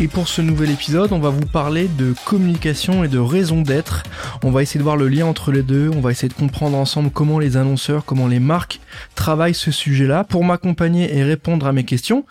[0.00, 4.02] Et pour ce nouvel épisode, on va vous parler de communication et de raison d'être.
[4.42, 6.76] On va essayer de voir le lien entre les deux, on va essayer de comprendre
[6.76, 8.80] ensemble comment les annonceurs, comment les marques
[9.14, 10.24] travaillent ce sujet-là.
[10.24, 12.24] Pour m'accompagner et répondre à mes questions,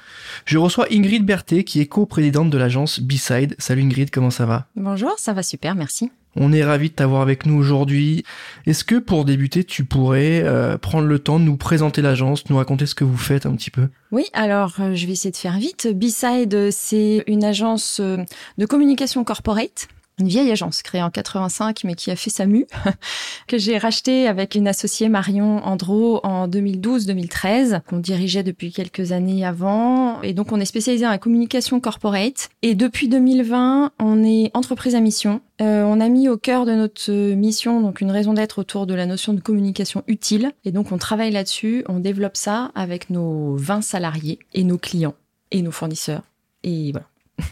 [0.45, 3.55] je reçois Ingrid Berthet qui est co-présidente de l'agence B-Side.
[3.57, 4.65] Salut Ingrid, comment ça va?
[4.75, 6.11] Bonjour, ça va super, merci.
[6.35, 8.23] On est ravi de t'avoir avec nous aujourd'hui.
[8.65, 12.57] Est-ce que pour débuter, tu pourrais euh, prendre le temps de nous présenter l'agence, nous
[12.57, 13.89] raconter ce que vous faites un petit peu?
[14.11, 15.87] Oui, alors euh, je vais essayer de faire vite.
[15.93, 18.17] B-Side, c'est une agence euh,
[18.57, 19.87] de communication corporate
[20.21, 22.67] une vieille agence créée en 85 mais qui a fait sa mue,
[23.47, 29.45] que j'ai rachetée avec une associée Marion Andro en 2012-2013, qu'on dirigeait depuis quelques années
[29.45, 30.21] avant.
[30.21, 32.49] Et donc on est spécialisé en communication corporate.
[32.61, 35.41] Et depuis 2020, on est entreprise à mission.
[35.61, 38.93] Euh, on a mis au cœur de notre mission donc une raison d'être autour de
[38.93, 40.51] la notion de communication utile.
[40.65, 45.15] Et donc on travaille là-dessus, on développe ça avec nos 20 salariés et nos clients
[45.51, 46.23] et nos fournisseurs.
[46.63, 47.10] Et voilà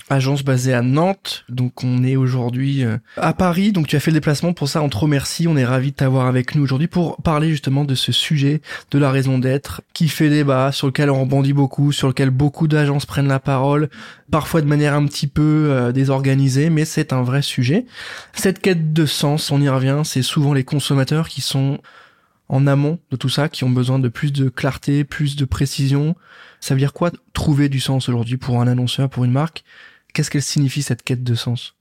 [0.09, 1.45] agence basée à Nantes.
[1.49, 3.71] Donc on est aujourd'hui euh, à Paris.
[3.71, 4.81] Donc tu as fait le déplacement pour ça.
[4.81, 5.47] On te remercie.
[5.47, 8.99] On est ravi de t'avoir avec nous aujourd'hui pour parler justement de ce sujet de
[8.99, 13.05] la raison d'être qui fait débat, sur lequel on rebondit beaucoup, sur lequel beaucoup d'agences
[13.05, 13.89] prennent la parole,
[14.31, 17.85] parfois de manière un petit peu euh, désorganisée, mais c'est un vrai sujet.
[18.33, 21.79] Cette quête de sens, on y revient, c'est souvent les consommateurs qui sont
[22.49, 26.15] en amont de tout ça, qui ont besoin de plus de clarté, plus de précision.
[26.59, 29.63] Ça veut dire quoi trouver du sens aujourd'hui pour un annonceur, pour une marque?
[30.13, 31.75] Qu'est-ce qu'elle signifie cette quête de sens?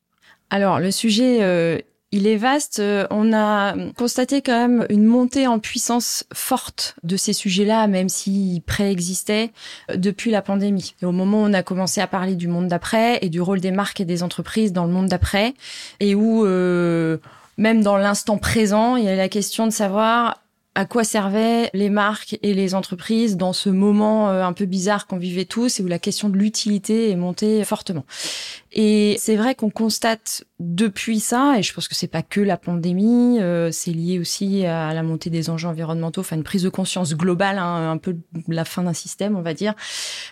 [0.50, 1.78] Alors le sujet, euh,
[2.12, 2.78] il est vaste.
[2.78, 8.08] Euh, on a constaté quand même une montée en puissance forte de ces sujets-là, même
[8.08, 9.50] s'ils préexistaient
[9.90, 10.94] euh, depuis la pandémie.
[11.02, 13.60] Et au moment où on a commencé à parler du monde d'après et du rôle
[13.60, 15.54] des marques et des entreprises dans le monde d'après,
[16.00, 16.46] et où
[17.58, 20.40] même dans l'instant présent, il y a la question de savoir
[20.78, 25.08] à quoi servaient les marques et les entreprises dans ce moment euh, un peu bizarre
[25.08, 28.04] qu'on vivait tous et où la question de l'utilité est montée fortement.
[28.72, 32.56] Et c'est vrai qu'on constate depuis ça, et je pense que c'est pas que la
[32.56, 36.68] pandémie, euh, c'est lié aussi à la montée des enjeux environnementaux, enfin une prise de
[36.68, 38.16] conscience globale, hein, un peu
[38.48, 39.74] la fin d'un système, on va dire.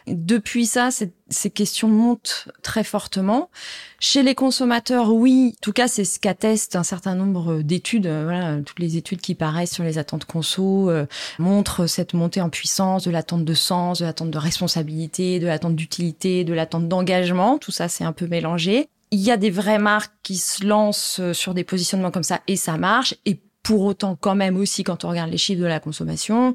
[0.06, 3.50] Depuis ça, ces questions montent très fortement.
[3.98, 8.06] Chez les consommateurs, oui, en tout cas, c'est ce qu'attestent un certain nombre d'études.
[8.06, 11.06] Euh, voilà, toutes les études qui paraissent sur les attentes conso euh,
[11.38, 15.76] montrent cette montée en puissance de l'attente de sens, de l'attente de responsabilité, de l'attente
[15.76, 17.58] d'utilité, de l'attente d'engagement.
[17.58, 18.88] Tout ça, c'est un peu mélangé.
[19.10, 22.40] Il y a des vraies marques qui se lancent euh, sur des positionnements comme ça
[22.48, 23.14] et ça marche.
[23.24, 26.54] Et pour autant, quand même aussi, quand on regarde les chiffres de la consommation,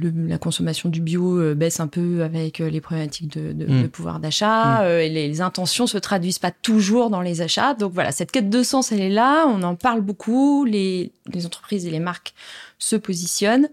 [0.00, 3.82] la consommation du bio euh, baisse un peu avec euh, les problématiques de, de, mm.
[3.82, 4.82] de pouvoir d'achat.
[4.82, 5.00] Mm.
[5.00, 7.74] et les, intentions se traduisent pas toujours dans les achats.
[7.74, 9.46] Donc voilà, cette quête de sens, elle est là.
[9.46, 10.64] On en parle beaucoup.
[10.64, 12.32] Les, les entreprises et les marques
[12.78, 13.68] se positionne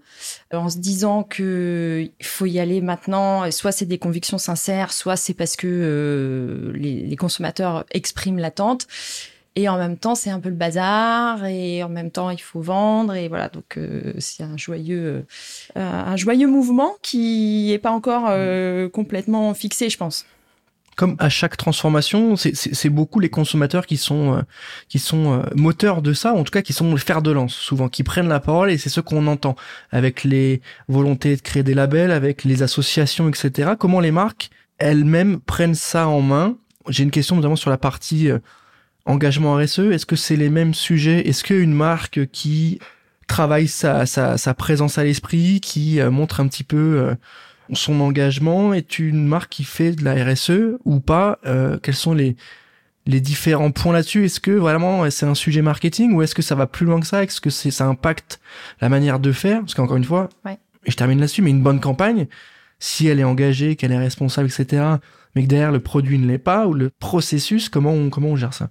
[0.52, 3.50] euh, en se disant que il faut y aller maintenant.
[3.50, 8.86] Soit c'est des convictions sincères, soit c'est parce que euh, les, consommateurs expriment l'attente.
[9.56, 11.44] Et en même temps, c'est un peu le bazar.
[11.46, 13.14] Et en même temps, il faut vendre.
[13.14, 15.26] Et voilà, donc euh, c'est un joyeux,
[15.74, 18.30] un joyeux mouvement qui est pas encore
[18.92, 20.26] complètement fixé, je pense
[20.96, 24.40] comme à chaque transformation, c'est beaucoup les consommateurs qui sont euh,
[24.88, 27.54] qui sont euh, moteurs de ça, en tout cas qui sont le fer de lance,
[27.54, 29.56] souvent qui prennent la parole et c'est ce qu'on entend
[29.90, 33.72] avec les volontés de créer des labels, avec les associations, etc.
[33.78, 36.56] Comment les marques elles-mêmes prennent ça en main?
[36.88, 38.38] J'ai une question notamment sur la partie euh,
[39.06, 39.78] engagement RSE.
[39.78, 41.28] Est-ce que c'est les mêmes sujets?
[41.28, 42.78] Est-ce qu'une marque qui
[43.26, 47.16] travaille sa, sa, sa présence à l'esprit, qui montre un petit peu
[47.72, 51.38] son engagement est une marque qui fait de la RSE ou pas?
[51.46, 52.36] Euh, Quels sont les
[53.08, 54.24] les différents points là-dessus?
[54.24, 57.06] Est-ce que vraiment c'est un sujet marketing ou est-ce que ça va plus loin que
[57.06, 57.22] ça?
[57.22, 58.40] Est-ce que c'est ça impacte
[58.80, 59.60] la manière de faire?
[59.60, 60.28] Parce qu'encore une fois,
[60.84, 62.26] et je termine là-dessus, mais une bonne campagne,
[62.80, 64.82] si elle est engagée, qu'elle est responsable, etc.,
[65.34, 68.36] mais que derrière le produit ne l'est pas ou le processus, comment on comment on
[68.36, 68.70] gère ça?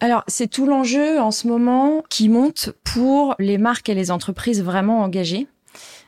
[0.00, 4.62] Alors, c'est tout l'enjeu en ce moment qui monte pour les marques et les entreprises
[4.62, 5.46] vraiment engagées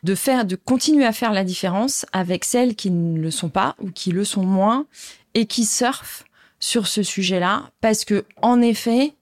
[0.03, 3.75] de faire, de continuer à faire la différence avec celles qui ne le sont pas
[3.81, 4.87] ou qui le sont moins
[5.35, 6.25] et qui surfent
[6.61, 9.15] sur ce sujet-là parce que, en effet,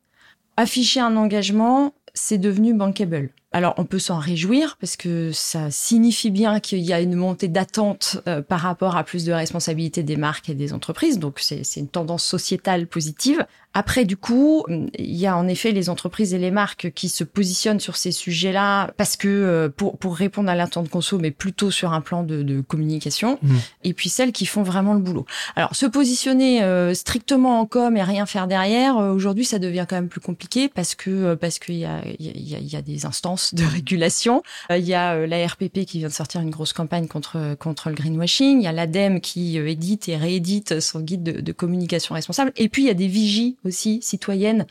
[0.57, 3.31] afficher un engagement, c'est devenu bankable.
[3.55, 7.47] Alors on peut s'en réjouir parce que ça signifie bien qu'il y a une montée
[7.47, 11.21] d'attente euh, par rapport à plus de responsabilité des marques et des entreprises.
[11.21, 13.47] Donc c'est une tendance sociétale positive.
[13.77, 17.25] Après, du coup, il y a en effet les entreprises et les marques qui se
[17.25, 21.73] positionnent sur ces sujets-là parce que euh, pour, pour répondre à l'attente conso, mais plutôt
[21.73, 23.39] sur un plan de, de communication.
[23.43, 23.56] Mmh.
[23.83, 25.27] Et puis celles qui font vraiment le boulot.
[25.56, 29.97] Alors, se positionner euh, strictement en com et rien faire derrière, aujourd'hui, ça devient quand
[29.97, 33.06] même plus compliqué parce que parce qu'il y a, il y, a, y a des
[33.06, 34.43] instances de régulation.
[34.70, 37.94] Il y a la RPP qui vient de sortir une grosse campagne contre contre le
[37.94, 38.61] greenwashing.
[38.61, 42.52] Il y a l'ADEME qui édite et réédite son guide de, de communication responsable.
[42.56, 44.67] Et puis il y a des vigies aussi citoyennes,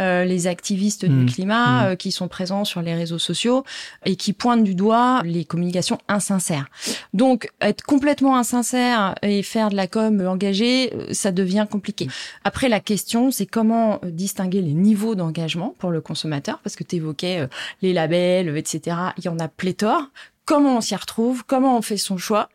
[0.00, 1.26] euh, les activistes du mmh.
[1.26, 1.84] climat mmh.
[1.84, 3.64] Euh, qui sont présents sur les réseaux sociaux
[4.04, 6.66] et qui pointent du doigt les communications insincères.
[7.12, 12.08] Donc être complètement insincère et faire de la com engagée, euh, ça devient compliqué.
[12.44, 16.96] Après la question, c'est comment distinguer les niveaux d'engagement pour le consommateur parce que tu
[16.96, 17.48] évoquais
[17.82, 18.96] les labels, etc.
[19.18, 20.08] Il y en a pléthore.
[20.44, 21.44] Comment on s'y retrouve?
[21.44, 22.48] Comment on fait son choix?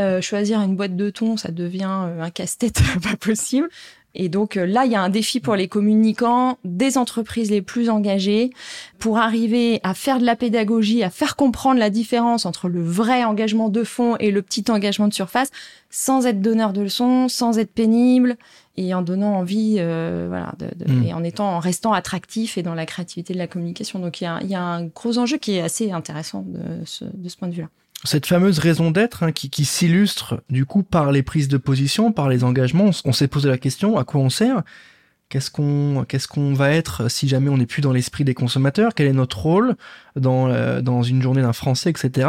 [0.00, 3.68] Euh, choisir une boîte de thon, ça devient un casse-tête pas possible.
[4.18, 7.62] Et donc euh, là, il y a un défi pour les communicants, des entreprises les
[7.62, 8.50] plus engagées,
[8.98, 13.24] pour arriver à faire de la pédagogie, à faire comprendre la différence entre le vrai
[13.24, 15.50] engagement de fond et le petit engagement de surface,
[15.88, 18.36] sans être donneur de leçons, sans être pénible
[18.76, 21.04] et en donnant envie, euh, voilà, de, hmm.
[21.04, 24.00] et en étant, en restant attractif et dans la créativité de la communication.
[24.00, 26.84] Donc il y a, il y a un gros enjeu qui est assez intéressant de
[26.84, 27.68] ce, de ce point de vue-là
[28.04, 32.12] cette fameuse raison d'être hein, qui, qui s'illustre du coup par les prises de position,
[32.12, 34.62] par les engagements, on, s'est posé la question à quoi on sert?
[35.28, 38.94] Qu'est-ce qu'on qu'est-ce qu'on va être si jamais on n'est plus dans l'esprit des consommateurs?
[38.94, 39.76] Quel est notre rôle
[40.16, 42.28] dans euh, dans une journée d'un Français, etc.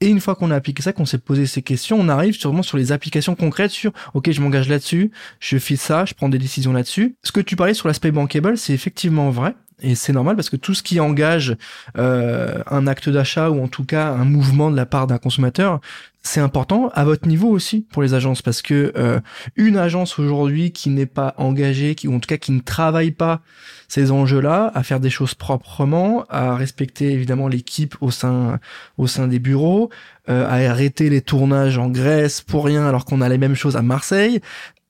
[0.00, 2.62] Et une fois qu'on a appliqué ça, qu'on s'est posé ces questions, on arrive sûrement
[2.62, 6.38] sur les applications concrètes sur OK, je m'engage là-dessus, je fais ça, je prends des
[6.38, 7.16] décisions là-dessus.
[7.22, 9.54] Ce que tu parlais sur l'aspect bankable, c'est effectivement vrai.
[9.82, 11.56] Et c'est normal parce que tout ce qui engage
[11.96, 15.80] euh, un acte d'achat ou en tout cas un mouvement de la part d'un consommateur,
[16.22, 19.20] c'est important à votre niveau aussi pour les agences parce que euh,
[19.56, 23.10] une agence aujourd'hui qui n'est pas engagée, qui ou en tout cas qui ne travaille
[23.10, 23.40] pas
[23.88, 28.60] ces enjeux-là, à faire des choses proprement, à respecter évidemment l'équipe au sein
[28.98, 29.90] au sein des bureaux,
[30.28, 33.76] euh, à arrêter les tournages en Grèce pour rien alors qu'on a les mêmes choses
[33.76, 34.40] à Marseille,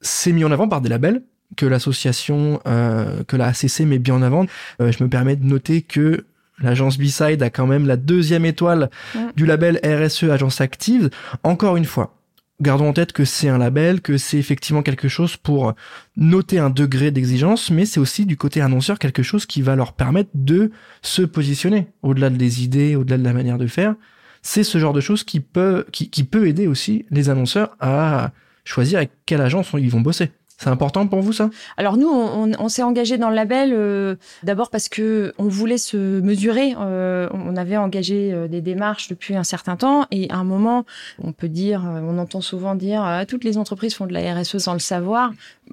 [0.01, 1.23] c'est mis en avant par des labels
[1.57, 4.47] que l'association, euh, que la ACC met bien en avant.
[4.81, 6.25] Euh, je me permets de noter que
[6.61, 8.91] l'agence B-Side a quand même la deuxième étoile
[9.37, 11.11] du label RSE Agence Active.
[11.43, 12.21] Encore une fois,
[12.61, 15.75] gardons en tête que c'est un label, que c'est effectivement quelque chose pour
[16.17, 19.95] noter un degré d'exigence, mais c'est aussi du côté annonceur quelque chose qui va leur
[19.95, 20.71] permettre de
[21.03, 23.95] se positionner au-delà des idées, au-delà de la manière de faire.
[24.43, 28.33] C'est ce genre de choses qui peut, qui, qui peut aider aussi les annonceurs à
[28.65, 30.31] choisir avec quelle agence ils vont bosser.
[30.63, 31.49] C'est important pour vous ça?
[31.79, 35.79] Alors nous, on, on s'est engagé dans le label euh, d'abord parce que on voulait
[35.79, 36.75] se mesurer.
[36.79, 40.85] Euh, on avait engagé euh, des démarches depuis un certain temps et à un moment,
[41.25, 44.59] on peut dire, on entend souvent dire, ah, toutes les entreprises font de la RSE
[44.59, 45.33] sans le savoir.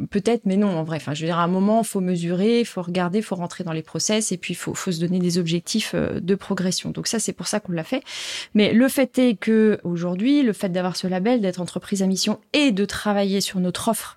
[0.10, 0.70] Peut-être, mais non.
[0.70, 3.66] En vrai, enfin, je veux dire, à un moment, faut mesurer, faut regarder, faut rentrer
[3.66, 6.92] dans les process et puis faut, faut se donner des objectifs de progression.
[6.92, 8.04] Donc ça, c'est pour ça qu'on l'a fait.
[8.54, 12.40] Mais le fait est que aujourd'hui, le fait d'avoir ce label, d'être entreprise à mission
[12.54, 14.17] et de travailler sur notre offre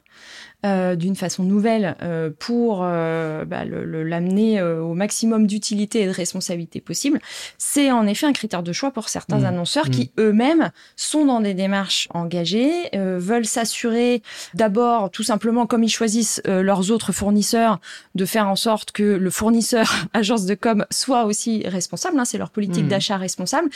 [0.67, 6.81] euh, d'une façon nouvelle euh, pour euh, bah, l'amener au maximum d'utilité et de responsabilité
[6.81, 7.19] possible,
[7.57, 9.45] c'est en effet un critère de choix pour certains mmh.
[9.47, 9.91] annonceurs mmh.
[9.91, 14.23] qui eux-mêmes sont dans des démarches engagées, veulent s'assurer
[14.55, 17.81] d'abord tout simplement comme ils choisissent leurs autres fournisseurs
[18.15, 22.39] de faire en sorte que le fournisseur agence de com soit aussi responsable, hein, c'est
[22.39, 22.89] leur politique mmh.
[22.89, 23.71] d'achat responsable,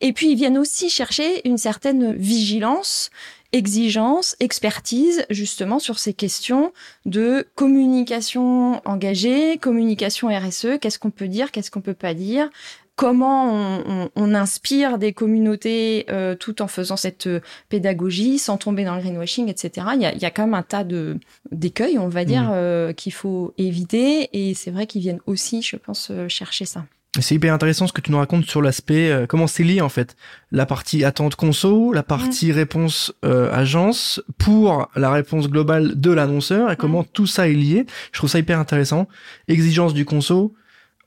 [0.00, 3.10] et puis ils viennent aussi chercher une certaine vigilance
[3.52, 6.72] exigence, expertise justement sur ces questions
[7.06, 12.50] de communication engagée, communication RSE, qu'est-ce qu'on peut dire, qu'est-ce qu'on peut pas dire,
[12.98, 13.80] comment
[14.16, 19.00] on, inspire des communautés euh, tout en faisant cette euh, pédagogie sans tomber dans le
[19.00, 19.86] greenwashing, etc.
[19.94, 21.16] Il y a, il y a quand même un tas de
[21.52, 22.52] d'écueils, on va dire, mmh.
[22.54, 26.84] euh, qu'il faut éviter et c'est vrai qu'ils viennent aussi, je pense, chercher ça.
[27.20, 29.88] C'est hyper intéressant ce que tu nous racontes sur l'aspect euh, comment c'est lié en
[29.88, 30.14] fait
[30.52, 36.70] la partie attente conso, la partie réponse euh, agence pour la réponse globale de l'annonceur
[36.70, 37.86] et comment tout ça est lié.
[38.12, 39.08] Je trouve ça hyper intéressant.
[39.48, 40.54] Exigence du conso,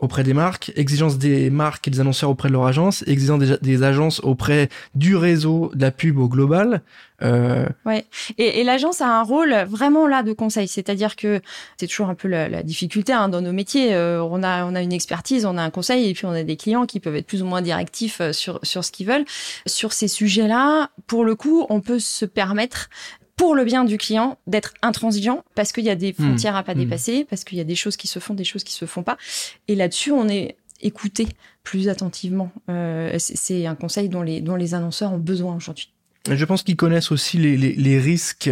[0.02, 3.84] auprès des marques, exigence des marques et des annonceurs auprès de leur agence, exigence des,
[3.84, 6.82] agences auprès du réseau de la pub au global.
[7.22, 7.68] Euh...
[7.86, 8.06] Ouais.
[8.40, 11.40] Et, l'agence a un rôle vraiment là de conseil, c'est-à-dire que
[11.78, 13.94] c'est toujours un peu la, la difficulté hein, dans nos métiers.
[13.94, 16.44] Euh, on a on a une expertise, on a un conseil et puis on a
[16.44, 19.26] des clients qui peuvent être plus ou moins directifs euh, sur sur ce qu'ils veulent.
[19.68, 22.90] Sur ces sujets-là, pour le coup, on peut se permettre
[23.42, 26.24] pour le bien du client d'être intransigeant parce qu'il y a des hmm.
[26.24, 26.78] frontières à pas hmm.
[26.78, 29.02] dépasser, parce qu'il y a des choses qui se font, des choses qui se font
[29.02, 29.18] pas.
[29.68, 31.28] Et là-dessus, on est écouté
[31.64, 32.52] plus attentivement.
[32.70, 35.92] Euh, c'est un conseil dont les, dont les annonceurs ont besoin aujourd'hui.
[36.30, 38.52] Je pense qu'ils connaissent aussi les, les, les risques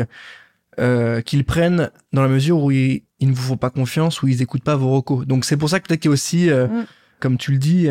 [0.79, 4.27] euh, qu'ils prennent dans la mesure où ils, ils, ne vous font pas confiance, où
[4.27, 5.27] ils écoutent pas vos recos.
[5.27, 6.86] Donc c'est pour ça que peut-être qu'il y a aussi, euh, mm.
[7.19, 7.89] comme tu le dis,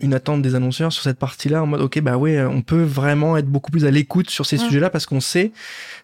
[0.00, 3.36] une attente des annonceurs sur cette partie-là en mode ok bah ouais on peut vraiment
[3.36, 5.52] être beaucoup plus à l'écoute sur ces sujets-là parce qu'on sait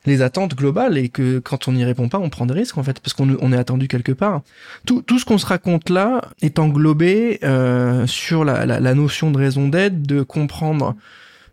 [0.04, 2.82] les attentes globales et que quand on n'y répond pas on prend des risques en
[2.82, 4.42] fait parce qu'on on est attendu quelque part.
[4.86, 9.30] Tout, tout ce qu'on se raconte là est englobé euh, sur la, la, la, notion
[9.30, 10.94] de raison d'être de comprendre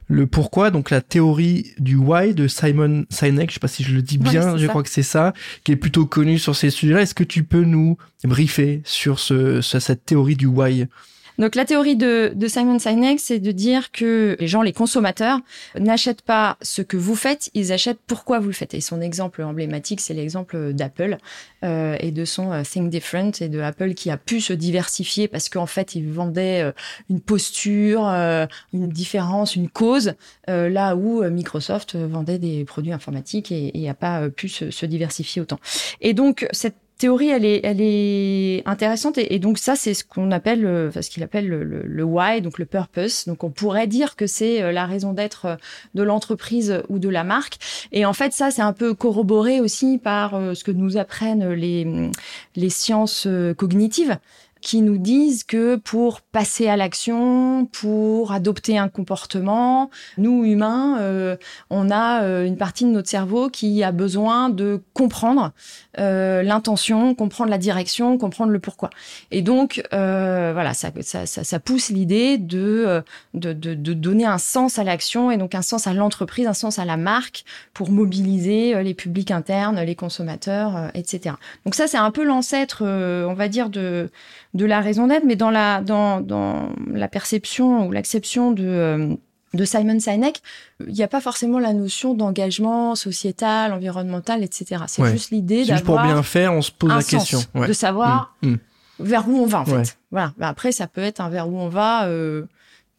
[0.08, 3.96] le pourquoi, donc la théorie du why de Simon Sinek, je sais pas si je
[3.96, 5.34] le dis bien, je crois que c'est ça,
[5.64, 7.02] qui est plutôt connu sur ces sujets-là.
[7.02, 10.88] Est-ce que tu peux nous briefer sur ce, cette théorie du why?
[11.38, 15.40] Donc la théorie de, de Simon Sinek, c'est de dire que les gens, les consommateurs,
[15.80, 18.74] n'achètent pas ce que vous faites, ils achètent pourquoi vous le faites.
[18.74, 21.18] Et son exemple emblématique, c'est l'exemple d'Apple
[21.64, 25.28] euh, et de son euh, Think Different et de Apple qui a pu se diversifier
[25.28, 26.72] parce qu'en fait, ils vendaient euh,
[27.10, 30.14] une posture, euh, une différence, une cause,
[30.48, 35.42] là où Microsoft vendait des produits informatiques et, et a pas pu se, se diversifier
[35.42, 35.60] autant.
[36.02, 40.32] Et donc cette théorie, elle est, elle est intéressante et, donc ça, c'est ce qu'on
[40.32, 43.26] appelle, euh, ce qu'il appelle le, le, why, donc le purpose.
[43.26, 45.56] Donc on pourrait dire que c'est euh, la raison d'être euh,
[45.96, 47.58] de l'entreprise ou de la marque.
[47.92, 52.12] Et en fait, ça, c'est un peu corroboré aussi par ce que nous apprennent les
[52.56, 54.18] les sciences cognitives
[54.64, 61.36] qui nous disent que pour passer à l'action, pour adopter un comportement, nous humains, euh,
[61.70, 65.52] on a euh, une partie de notre cerveau qui a besoin de comprendre
[66.00, 68.90] euh, l'intention, comprendre la direction, comprendre le pourquoi.
[69.32, 73.04] Et donc euh, voilà, ça, ça, ça, ça pousse l'idée de,
[73.34, 76.54] de, de, de donner un sens à l'action et donc un sens à l'entreprise, un
[76.54, 77.44] sens à la marque
[77.74, 81.36] pour mobiliser les publics internes, les consommateurs, etc.
[81.66, 84.10] Donc ça, c'est un peu l'ancêtre, on va dire de
[84.54, 89.16] de la raison d'être, mais dans la, dans, dans la perception ou l'acception de, euh,
[89.54, 90.42] de Simon Sinek,
[90.86, 94.84] il n'y a pas forcément la notion d'engagement sociétal, environnemental, etc.
[94.88, 95.78] C'est juste l'idée d'avoir.
[95.78, 97.40] Juste pour bien faire, on se pose la question.
[97.56, 98.52] De savoir mm.
[98.52, 98.60] Mm.
[99.00, 99.98] vers où on va, en fait.
[100.12, 100.34] Voilà.
[100.40, 102.08] Après, ça peut être un vers où on va.
[102.08, 102.46] Euh,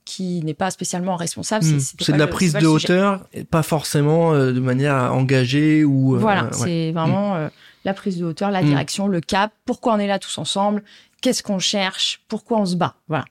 [0.07, 1.65] qui n'est pas spécialement responsable.
[1.65, 1.79] Mm.
[1.81, 6.19] C'est de la prise de hauteur, et pas forcément euh, de manière engagée ou.
[6.19, 7.49] voilà, c'est vraiment
[7.87, 9.53] la prise de hauteur, la direction, le cap.
[9.65, 10.83] Pourquoi on est là tous ensemble
[11.25, 13.25] qu'est-ce qu'on cherche, pourquoi on se bat, voilà.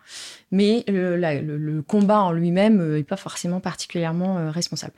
[0.49, 4.93] Mais le, le, combat en lui-même n'est euh, pas forcément particulièrement euh, responsable.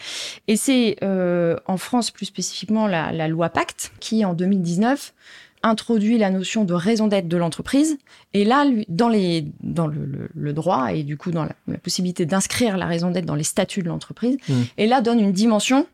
[0.47, 5.13] Et c'est euh, en France plus spécifiquement la, la, loi Pacte qui en 2019
[5.61, 7.97] introduit la notion de raison d'être de l'entreprise.
[8.33, 12.77] Et là, dans, les, dans le, le, droit et du coup dans la, possibilité d'inscrire
[12.77, 14.53] la raison d'être dans les statuts de l'entreprise, mmh.
[14.77, 15.85] et là donne une dimension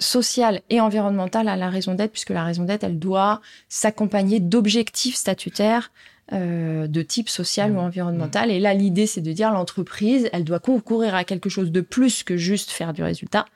[0.00, 5.14] sociale et environnementale à la raison d'être, puisque la raison d'être, elle doit s'accompagner d'objectifs
[5.14, 5.92] statutaires
[6.32, 7.78] euh, de type social ou mmh.
[7.78, 8.48] environnemental.
[8.48, 8.52] Mmh.
[8.52, 12.22] Et là, l'idée, c'est de dire l'entreprise, elle doit concourir à quelque chose de plus
[12.22, 13.46] que juste faire du résultat.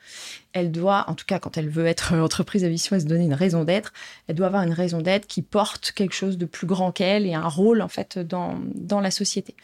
[0.52, 3.24] Elle doit, en tout cas, quand elle veut être entreprise à mission et se donner
[3.24, 3.92] une raison d'être,
[4.26, 7.34] elle doit avoir une raison d'être qui porte quelque chose de plus grand qu'elle et
[7.34, 9.54] un rôle, en fait, dans, dans la société.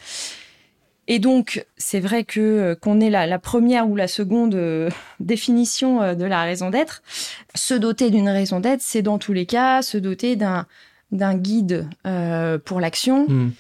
[1.13, 4.89] Et donc, c'est vrai que euh, qu'on ait la, la, première ou la seconde euh,
[5.21, 7.03] définition de la raison d'être,
[7.57, 10.67] se doter d'une raison d'être, c'est dans tous les cas se doter d'un
[11.13, 13.51] d'un guide euh, pour l'action hmm.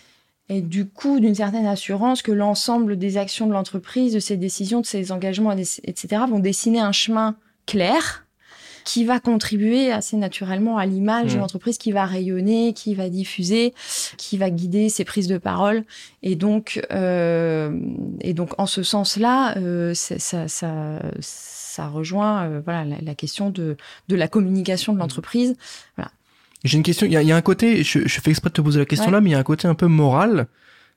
[0.49, 4.81] et du coup d'une certaine assurance que l'ensemble des actions de l'entreprise, de ses décisions,
[4.81, 7.35] de ses engagements, etc., vont dessiner un chemin
[7.67, 8.25] clair
[8.85, 11.41] qui va contribuer assez naturellement à l'image de hmm.
[11.41, 13.75] l'entreprise, qui va rayonner, qui va diffuser,
[14.17, 15.85] qui va guider ses prises de parole.
[16.23, 17.79] Et donc, euh,
[18.21, 23.49] et donc en ce sens-là, euh, ça, ça, ça, rejoint euh, voilà la, la, question
[23.49, 23.77] de,
[24.09, 25.01] de la communication de hmm.
[25.01, 25.57] l'entreprise.
[25.97, 26.11] Voilà.
[26.65, 27.07] J'ai une question.
[27.07, 27.83] Il y a, y a, un côté.
[27.83, 29.45] Je, je, fais exprès de te poser la question là, mais il y a un
[29.45, 30.47] côté un peu moral.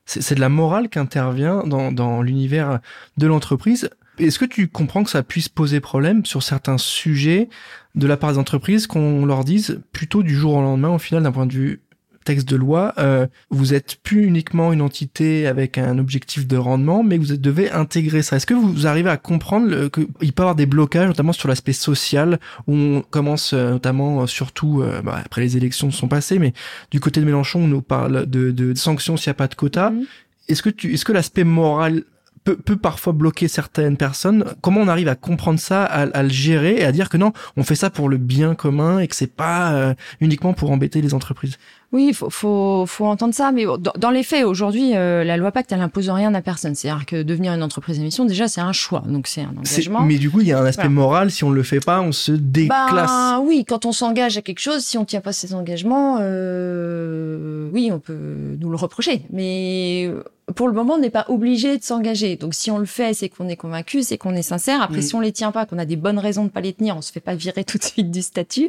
[0.06, 2.80] C'est de la morale qui intervient dans, dans l'univers
[3.16, 3.88] de l'entreprise.
[4.18, 7.48] Est-ce que tu comprends que ça puisse poser problème sur certains sujets
[7.94, 11.22] de la part des entreprises qu'on leur dise plutôt du jour au lendemain, au final,
[11.22, 11.80] d'un point de vue
[12.24, 17.02] texte de loi, euh, vous êtes plus uniquement une entité avec un objectif de rendement,
[17.02, 18.36] mais vous devez intégrer ça.
[18.36, 21.74] Est-ce que vous arrivez à comprendre qu'il peut y avoir des blocages, notamment sur l'aspect
[21.74, 26.54] social, où on commence euh, notamment, euh, surtout, bah, après les élections sont passées, mais
[26.90, 29.54] du côté de Mélenchon, on nous parle de, de sanctions s'il n'y a pas de
[29.54, 29.90] quota.
[29.90, 30.06] Mm-hmm.
[30.48, 32.04] Est-ce que tu, est-ce que l'aspect moral
[32.44, 34.44] peut, parfois bloquer certaines personnes.
[34.60, 37.32] Comment on arrive à comprendre ça, à, à, le gérer et à dire que non,
[37.56, 41.14] on fait ça pour le bien commun et que c'est pas uniquement pour embêter les
[41.14, 41.58] entreprises?
[41.94, 45.36] Oui, il faut, faut, faut, entendre ça, mais dans, dans les faits, aujourd'hui, euh, la
[45.36, 46.74] loi Pacte, elle impose rien à personne.
[46.74, 50.00] C'est-à-dire que devenir une entreprise d'émission, déjà, c'est un choix, donc c'est un engagement.
[50.00, 51.30] Mais du coup, il y a un aspect moral.
[51.30, 52.90] Si on le fait pas, on se déclasse.
[52.90, 57.70] Ben, oui, quand on s'engage à quelque chose, si on tient pas ses engagements, euh,
[57.72, 59.22] oui, on peut nous le reprocher.
[59.30, 60.10] Mais
[60.54, 62.36] pour le moment, on n'est pas obligé de s'engager.
[62.36, 64.82] Donc, si on le fait, c'est qu'on est convaincu, c'est qu'on est sincère.
[64.82, 65.02] Après, mm.
[65.02, 67.02] si on les tient pas, qu'on a des bonnes raisons de pas les tenir, on
[67.02, 68.68] se fait pas virer tout de suite du statut.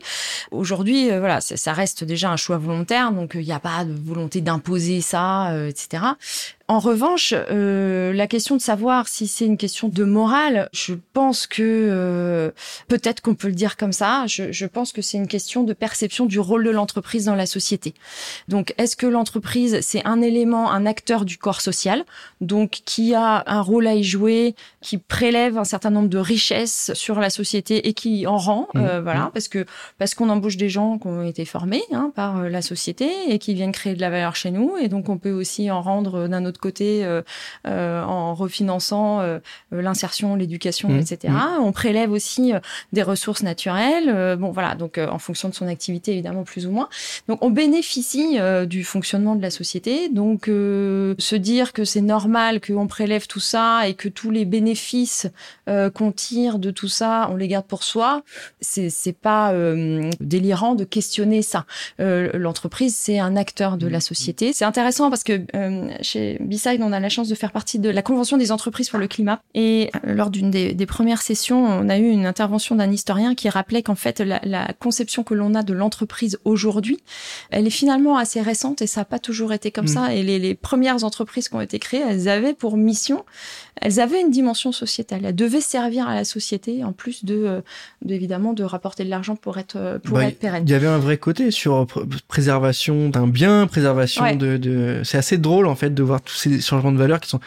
[0.51, 3.94] Aujourd'hui, euh, voilà, ça, reste déjà un choix volontaire, donc il n'y a pas de
[3.94, 6.04] volonté d'imposer ça, euh, etc.
[6.68, 11.46] En revanche, euh, la question de savoir si c'est une question de morale, je pense
[11.46, 12.50] que euh,
[12.88, 14.26] peut-être qu'on peut le dire comme ça.
[14.28, 17.46] Je, je pense que c'est une question de perception du rôle de l'entreprise dans la
[17.46, 17.94] société.
[18.48, 22.04] Donc, est-ce que l'entreprise c'est un élément, un acteur du corps social,
[22.42, 26.92] donc qui a un rôle à y jouer, qui prélève un certain nombre de richesses
[26.96, 28.80] sur la société et qui en rend, mmh.
[28.80, 29.32] euh, voilà, mmh.
[29.34, 29.66] parce que
[30.00, 33.38] parce qu'on embauche des gens qui ont été formés hein, par euh, la société et
[33.38, 36.28] qui viennent créer de la valeur chez nous, et donc on peut aussi en rendre
[36.28, 37.22] d'un autre côté euh,
[37.68, 39.40] euh, en refinançant euh,
[39.72, 41.00] l'insertion, l'éducation, mmh.
[41.00, 41.34] etc.
[41.34, 41.62] Mmh.
[41.62, 42.54] On prélève aussi
[42.94, 44.38] des ressources naturelles.
[44.38, 46.90] bon, voilà, donc en fonction de son activité, évidemment, plus ou moins.
[47.28, 50.10] Donc, on bénéficie du fonctionnement de la société.
[50.10, 55.28] Donc, se dire que c'est normal qu'on prélève tout ça et que tous les bénéfices
[55.68, 58.24] qu'on tire de tout ça, on les garde pour soi,
[58.62, 59.54] c'est c'est pas
[60.20, 61.66] délirant de questionner ça.
[62.00, 64.02] L'entreprise, c'est un acteur de la mmh.
[64.02, 64.54] société.
[64.54, 65.42] C'est intéressant parce que
[66.02, 69.00] chez B-Side, on a la chance de faire partie de la Convention des entreprises pour
[69.00, 69.42] le climat.
[69.54, 73.50] Et euh, lors d'une des, premières sessions, on a eu une intervention d'un historien qui
[73.50, 77.00] rappelait qu'en fait, la, conception que l'on a de l'entreprise aujourd'hui,
[77.50, 79.90] elle est finalement assez récente et ça n'a pas toujours été comme mm.
[79.90, 80.14] ça.
[80.14, 83.24] Et les, les, premières entreprises qui ont été créées, elles avaient pour mission,
[83.82, 85.22] elles avaient une dimension sociétale.
[85.25, 87.62] Elles devaient servir à la société en plus de, euh,
[88.08, 90.64] évidemment, de rapporter de l'argent pour être euh, pour bah, être pérenne.
[90.66, 91.86] Il y avait un vrai côté sur
[92.28, 95.02] préservation d'un bien, préservation de, de...
[95.04, 97.39] c'est assez drôle en fait de voir tous ces changements de valeur qui sont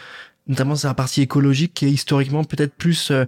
[0.47, 3.25] notamment c'est la partie écologique qui est historiquement peut-être plus euh,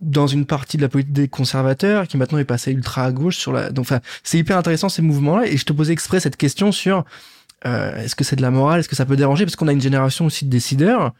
[0.00, 3.36] dans une partie de la politique des conservateurs qui maintenant est passée ultra à gauche
[3.36, 6.20] sur la donc enfin c'est hyper intéressant ces mouvements là et je te posais exprès
[6.20, 7.04] cette question sur
[7.64, 9.72] euh, est-ce que c'est de la morale est-ce que ça peut déranger parce qu'on a
[9.72, 11.12] une génération aussi de décideurs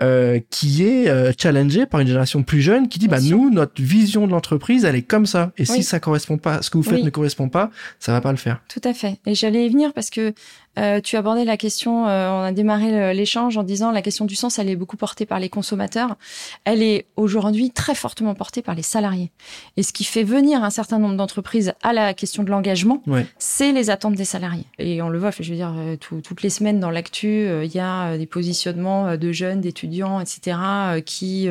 [0.00, 3.80] euh, qui est euh, challengé par une génération plus jeune qui dit bah nous notre
[3.80, 5.52] vision de l'entreprise elle est comme ça.
[5.58, 8.32] Et si ça correspond pas ce que vous faites ne correspond pas ça va pas
[8.32, 8.60] le faire.
[8.68, 9.20] Tout à fait.
[9.26, 10.32] Et j'allais y venir parce que
[10.78, 14.34] euh, tu abordais la question, euh, on a démarré l'échange en disant la question du
[14.34, 16.16] sens, elle est beaucoup portée par les consommateurs.
[16.64, 19.30] Elle est aujourd'hui très fortement portée par les salariés.
[19.76, 23.02] Et ce qui fait venir un certain nombre d'entreprises à la question de l'engagement,
[23.38, 24.64] c'est les attentes des salariés.
[24.78, 27.80] Et on le voit, je veux dire, euh, toutes les semaines dans l'actu, il y
[27.80, 30.56] a des positionnements de jeunes, d'étudiants, etc.,
[31.04, 31.48] qui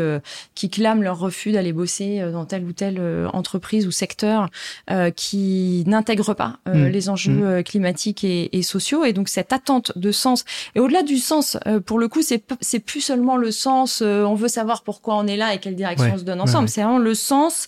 [0.56, 3.02] qui clament leur refus d'aller bosser dans telle ou telle
[3.34, 4.50] entreprise ou secteur
[5.16, 6.86] qui n'intègre pas mmh.
[6.86, 7.64] les enjeux mmh.
[7.64, 10.46] climatiques et, et sociaux et donc cette attente de sens.
[10.76, 14.02] Et au-delà du sens, euh, pour le coup, c'est c'est plus seulement le sens.
[14.02, 16.70] Euh, on veut savoir pourquoi on est là et quelle direction on se donne ensemble.
[16.70, 17.68] C'est vraiment le sens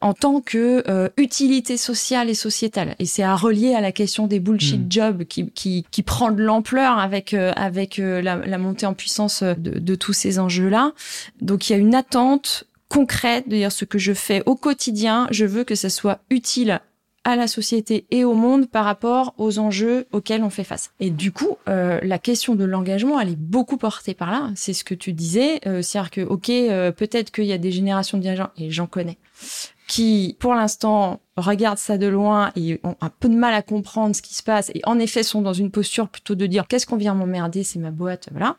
[0.00, 2.94] en tant que euh, utilité sociale et sociétale.
[2.98, 4.92] Et c'est à relier à la question des bullshit mm.
[4.92, 9.78] jobs qui qui qui prend de l'ampleur avec avec la, la, montée en puissance de,
[9.78, 10.92] de tous ces enjeux-là.
[11.40, 15.26] Donc il y a une attente concrète de dire ce que je fais au quotidien,
[15.30, 16.80] je veux que ça soit utile
[17.24, 20.90] à la société et au monde par rapport aux enjeux auxquels on fait face.
[21.00, 24.50] Et du coup, euh, la question de l'engagement, elle est beaucoup portée par là.
[24.56, 27.72] C'est ce que tu disais, euh, c'est-à-dire que ok, euh, peut-être qu'il y a des
[27.72, 29.18] générations de dirigeants et j'en connais
[29.88, 34.16] qui, pour l'instant, regardent ça de loin et ont un peu de mal à comprendre
[34.16, 36.86] ce qui se passe et en effet sont dans une posture plutôt de dire qu'est-ce
[36.86, 38.56] qu'on vient m'emmerder, c'est ma boîte, voilà.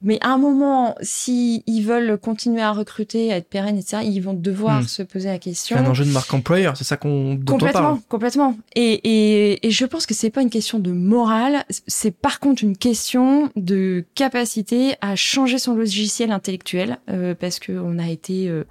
[0.00, 4.20] Mais à un moment, si ils veulent continuer à recruter, à être pérennes, etc., ils
[4.20, 4.86] vont devoir hmm.
[4.86, 5.76] se poser la question.
[5.76, 7.98] C'est un enjeu de marque employeur, c'est ça qu'on complètement, on parle.
[8.08, 8.56] Complètement.
[8.76, 12.62] Et, et, et je pense que c'est pas une question de morale, c'est par contre
[12.62, 18.48] une question de capacité à changer son logiciel intellectuel, euh, parce que on a été
[18.48, 18.64] euh,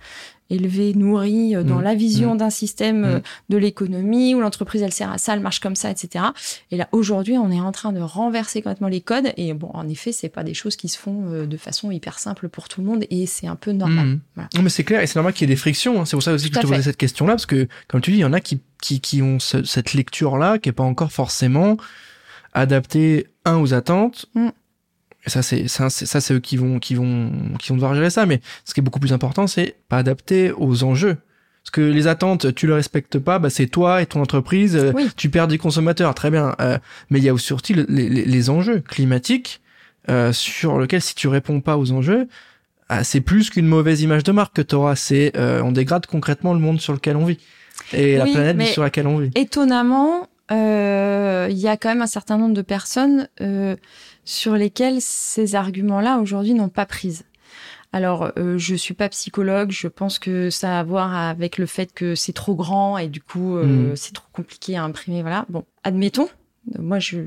[0.49, 1.83] élevé, nourri euh, dans mmh.
[1.83, 2.37] la vision mmh.
[2.37, 3.21] d'un système euh, mmh.
[3.49, 6.25] de l'économie où l'entreprise elle sert à ça, elle marche comme ça, etc.
[6.71, 9.31] Et là aujourd'hui, on est en train de renverser complètement les codes.
[9.37, 12.19] Et bon, en effet, c'est pas des choses qui se font euh, de façon hyper
[12.19, 14.19] simple pour tout le monde et c'est un peu normal.
[14.37, 16.01] Non, mais c'est clair et c'est normal qu'il y ait des frictions.
[16.01, 16.05] Hein.
[16.05, 18.17] C'est pour ça aussi que je te posais cette question-là parce que, comme tu dis,
[18.17, 21.77] il y en a qui qui, qui ont cette lecture-là qui est pas encore forcément
[22.53, 24.27] adaptée un aux attentes
[25.27, 28.25] ça, c'est ça, c'est eux qui vont, qui vont, qui vont devoir gérer ça.
[28.25, 31.17] Mais ce qui est beaucoup plus important, c'est pas adapter aux enjeux.
[31.63, 34.93] Parce que les attentes, tu le respectes pas, bah c'est toi et ton entreprise, euh,
[35.17, 36.55] tu perds des consommateurs, très bien.
[36.61, 36.77] Euh,
[37.09, 39.61] mais il y a aussi les, les, les enjeux climatiques
[40.09, 42.29] euh, sur lesquels si tu réponds pas aux enjeux,
[42.87, 44.95] ah, c'est plus qu'une mauvaise image de marque que tu auras.
[44.95, 47.39] C'est on dégrade concrètement le monde sur lequel on vit
[47.91, 49.31] et la planète sur laquelle on vit.
[49.35, 53.75] Étonnamment, euh, il y a quand même un certain nombre de personnes euh,
[54.27, 57.23] sur lesquelles ces arguments-là aujourd'hui n'ont pas prise.
[57.93, 59.71] Alors, euh, je suis pas psychologue.
[59.71, 63.07] Je pense que ça a à voir avec le fait que c'est trop grand et
[63.07, 63.95] du coup, euh, Mm.
[63.95, 65.21] c'est trop compliqué à imprimer.
[65.21, 65.45] Voilà.
[65.47, 66.27] Bon, admettons.
[66.77, 67.17] Moi, je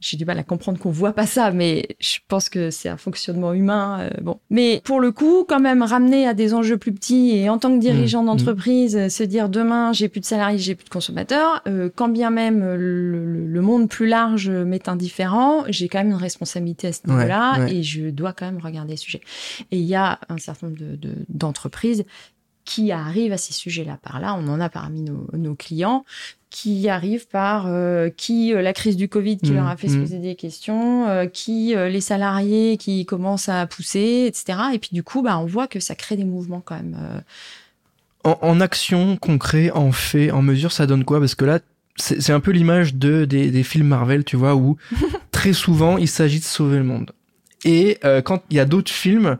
[0.00, 2.96] j'ai du mal à comprendre qu'on voit pas ça, mais je pense que c'est un
[2.96, 4.00] fonctionnement humain.
[4.00, 7.48] euh, bon, mais pour le coup, quand même ramener à des enjeux plus petits et
[7.48, 8.26] en tant que dirigeant Mm.
[8.26, 12.08] d'entreprise, euh, se dire demain j'ai plus de salariés, j'ai plus de consommateurs, euh, quand
[12.08, 17.06] bien même le, monde plus large m'est indifférent, j'ai quand même une responsabilité à ce
[17.06, 17.76] niveau-là ouais.
[17.76, 19.20] et je dois quand même regarder le sujet.
[19.70, 22.04] Et il y a un certain nombre de- de- d'entreprises
[22.64, 24.34] qui arrivent à ces sujets-là par là.
[24.38, 26.04] On en a parmi nos, nos clients
[26.50, 29.96] qui arrivent par euh, qui euh, la crise du Covid qui leur a fait se
[29.96, 30.00] mm.
[30.00, 34.58] poser des questions, euh, qui euh, les salariés qui commencent à pousser, etc.
[34.72, 36.96] Et puis du coup, bah, on voit que ça crée des mouvements quand même.
[38.24, 41.20] En, en action, concret, en fait, en mesure, ça donne quoi?
[41.20, 41.60] Parce que là,
[41.96, 44.76] c'est un peu l'image de des, des films Marvel, tu vois, où
[45.32, 47.12] très souvent il s'agit de sauver le monde.
[47.64, 49.38] Et quand il y a d'autres films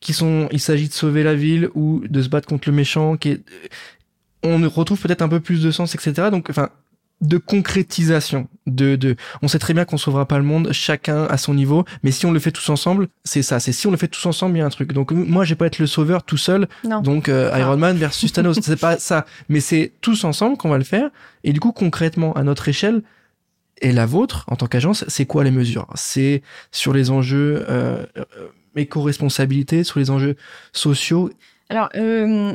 [0.00, 3.16] qui sont, il s'agit de sauver la ville ou de se battre contre le méchant,
[3.16, 3.42] qui est,
[4.42, 6.28] on retrouve peut-être un peu plus de sens, etc.
[6.30, 6.70] Donc, enfin,
[7.20, 11.36] de concrétisation, de, de, on sait très bien qu'on sauvera pas le monde, chacun à
[11.36, 13.58] son niveau, mais si on le fait tous ensemble, c'est ça.
[13.58, 14.92] C'est si on le fait tous ensemble, il y a un truc.
[14.92, 17.00] Donc moi, j'ai pas être le sauveur tout seul, Non.
[17.00, 17.50] donc euh.
[17.58, 21.10] Iron Man versus Thanos, c'est pas ça, mais c'est tous ensemble qu'on va le faire.
[21.42, 23.02] Et du coup, concrètement, à notre échelle
[23.80, 25.88] et la vôtre en tant qu'agence, c'est quoi les mesures?
[25.94, 28.24] C'est sur les enjeux euh, euh,
[28.76, 30.36] éco-responsabilité, sur les enjeux
[30.72, 31.30] sociaux?
[31.68, 32.54] Alors, euh,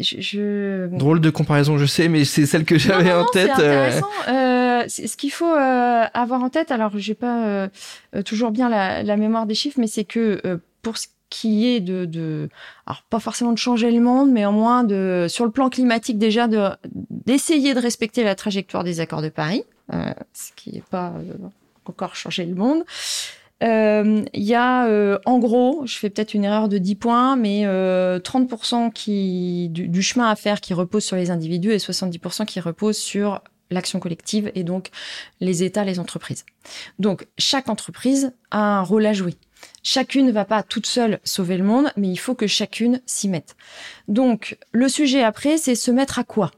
[0.00, 0.86] je, je...
[0.96, 3.50] Drôle de comparaison, je sais, mais c'est celle que j'avais en tête.
[3.56, 4.06] C'est euh, intéressant.
[4.28, 7.68] Euh, c'est- ce qu'il faut euh, avoir en tête, alors j'ai pas euh,
[8.16, 11.66] euh, toujours bien la, la mémoire des chiffres, mais c'est que euh, pour ce qui
[11.68, 12.48] est de, de,
[12.86, 16.18] alors pas forcément de changer le monde, mais au moins de, sur le plan climatique
[16.18, 16.68] déjà, de
[17.10, 21.32] d'essayer de respecter la trajectoire des accords de Paris, euh, ce qui est pas euh,
[21.86, 22.84] encore changer le monde.
[23.62, 27.36] Euh, Il y a, euh, en gros, je fais peut-être une erreur de 10 points,
[27.36, 31.78] mais euh, 30% qui, du, du chemin à faire qui repose sur les individus et
[31.78, 34.90] 70% qui repose sur l'action collective et donc
[35.40, 36.44] les États, les entreprises.
[36.98, 39.34] Donc, chaque entreprise a un rôle à jouer.
[39.82, 43.28] Chacune ne va pas toute seule sauver le monde, mais il faut que chacune s'y
[43.28, 43.56] mette.
[44.08, 46.50] Donc, le sujet après, c'est se mettre à quoi?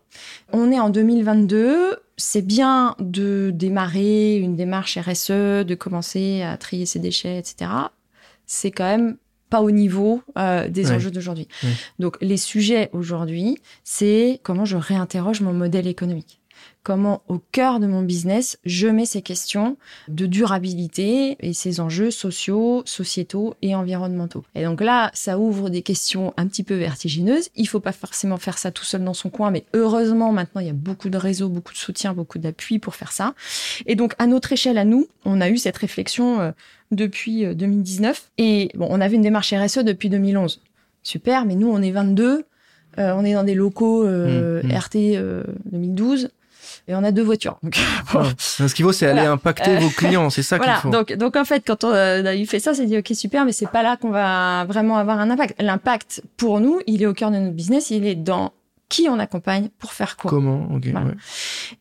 [0.53, 5.31] On est en 2022, c'est bien de démarrer une démarche RSE,
[5.65, 7.71] de commencer à trier ses déchets, etc.
[8.47, 9.17] C'est quand même
[9.51, 10.97] pas au niveau euh, des Ouais.
[10.97, 11.49] enjeux d'aujourd'hui.
[11.63, 11.71] Ouais.
[11.99, 16.41] Donc, les sujets aujourd'hui, c'est comment je réinterroge mon modèle économique
[16.83, 19.77] comment au cœur de mon business, je mets ces questions
[20.09, 24.45] de durabilité et ces enjeux sociaux, sociétaux et environnementaux.
[24.55, 27.49] Et donc là, ça ouvre des questions un petit peu vertigineuses.
[27.57, 30.67] Il faut pas forcément faire ça tout seul dans son coin, mais heureusement, maintenant, il
[30.67, 33.35] y a beaucoup de réseaux, beaucoup de soutien, beaucoup d'appui pour faire ça.
[33.87, 36.51] Et donc, à notre échelle, à nous, on a eu cette réflexion euh,
[36.91, 38.31] depuis euh, 2019.
[38.39, 40.61] Et bon, on avait une démarche RSE depuis 2011.
[41.03, 42.45] Super, mais nous, on est 22.
[42.99, 44.77] euh, on est dans des locaux euh, Mmh, mmh.
[44.77, 46.31] RT euh, 2012
[46.87, 47.59] et on a deux voitures.
[47.63, 47.79] Donc,
[48.13, 48.25] bon.
[48.39, 50.81] Ce qu'il faut, c'est aller impacter vos clients, c'est ça qu'il voilà.
[50.81, 50.91] faut.
[50.91, 53.53] Donc, donc en fait, quand on a eu fait ça, c'est dit ok super, mais
[53.53, 55.61] c'est pas là qu'on va vraiment avoir un impact.
[55.61, 58.53] L'impact pour nous, il est au cœur de notre business, il est dans
[58.89, 60.31] qui on accompagne pour faire quoi.
[60.31, 60.87] Comment Ok.
[60.89, 61.07] Voilà.
[61.07, 61.15] ouais.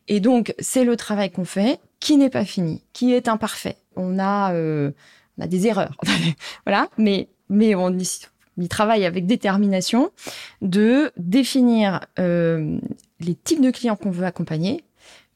[0.08, 3.76] Et donc, c'est le travail qu'on fait, qui n'est pas fini, qui est imparfait.
[3.96, 4.90] On a, euh,
[5.38, 5.96] on a des erreurs,
[6.66, 8.26] voilà, mais mais on y,
[8.58, 10.10] on y travaille avec détermination
[10.62, 12.78] de définir euh,
[13.20, 14.84] les types de clients qu'on veut accompagner,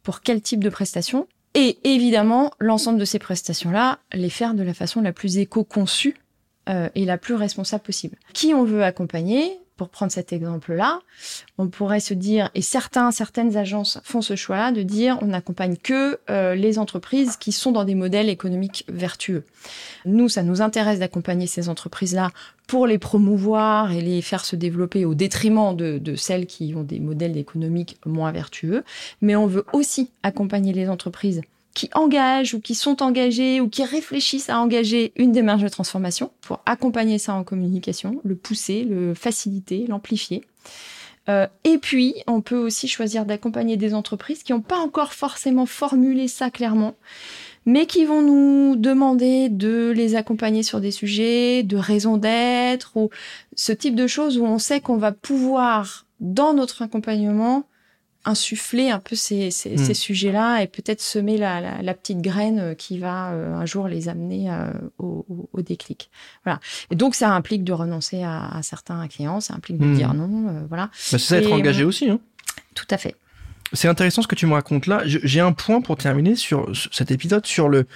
[0.02, 4.74] pour quel type de prestations, et évidemment l'ensemble de ces prestations-là, les faire de la
[4.74, 6.16] façon la plus éco-conçue
[6.68, 8.16] euh, et la plus responsable possible.
[8.32, 9.58] Qui on veut accompagner?
[9.78, 11.00] Pour prendre cet exemple-là,
[11.56, 15.76] on pourrait se dire, et certains, certaines agences font ce choix-là, de dire on n'accompagne
[15.76, 19.44] que euh, les entreprises qui sont dans des modèles économiques vertueux.
[20.04, 22.30] Nous, ça nous intéresse d'accompagner ces entreprises-là
[22.66, 26.82] pour les promouvoir et les faire se développer au détriment de, de celles qui ont
[26.82, 28.84] des modèles économiques moins vertueux.
[29.22, 31.40] Mais on veut aussi accompagner les entreprises
[31.78, 36.32] qui engagent ou qui sont engagées ou qui réfléchissent à engager une démarche de transformation
[36.40, 40.42] pour accompagner ça en communication, le pousser, le faciliter, l'amplifier.
[41.28, 45.66] Euh, et puis, on peut aussi choisir d'accompagner des entreprises qui n'ont pas encore forcément
[45.66, 46.96] formulé ça clairement,
[47.64, 53.08] mais qui vont nous demander de les accompagner sur des sujets de raison d'être ou
[53.54, 57.68] ce type de choses où on sait qu'on va pouvoir, dans notre accompagnement,
[58.28, 59.78] insuffler un peu ces, ces, Mm.
[59.78, 63.66] ces sujets-là et peut-être semer la, la, la petite graine euh, qui va euh, un
[63.66, 65.24] jour les amener euh, au,
[65.62, 66.10] déclic.
[66.44, 66.60] Voilà.
[66.90, 69.94] Et donc ça implique de renoncer à, à certains clients, ça implique de Mm.
[69.96, 70.84] dire non, euh, voilà.
[70.86, 72.08] Bah, c'est ça, être engagé aussi.
[72.10, 72.20] Hein.
[72.74, 73.14] Tout à fait.
[73.72, 75.02] c'est intéressant ce que tu me racontes là.
[75.04, 77.86] J'ai un point pour terminer sur cet épisode sur le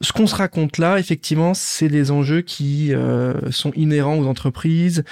[0.00, 0.98] ce qu'on se raconte là.
[0.98, 2.90] Effectivement, c'est des enjeux qui
[3.50, 5.04] sont inhérents aux entreprises,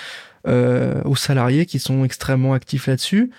[0.47, 3.31] aux salariés qui sont extrêmement actifs là-dessus.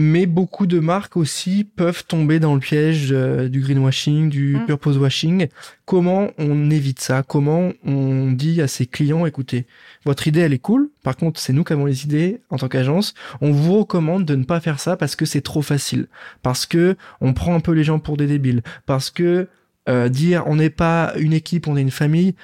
[0.00, 4.66] Mais beaucoup de marques aussi peuvent tomber dans le piège euh, du greenwashing, du mm.
[4.66, 5.48] purpose washing.
[5.86, 7.24] Comment on évite ça?
[7.24, 9.66] Comment on dit à ses clients, écoutez,
[10.04, 10.88] votre idée elle est cool.
[11.02, 13.14] Par contre, c'est nous qui avons les idées en tant qu'agence.
[13.40, 16.06] On vous recommande de ne pas faire ça parce que c'est trop facile,
[16.44, 19.48] parce que on prend un peu les gens pour des débiles, parce que
[19.88, 22.36] euh, dire on n'est pas une équipe, on est une famille,